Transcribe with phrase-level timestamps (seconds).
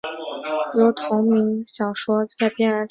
[0.79, 2.79] 由同名小说改编而成。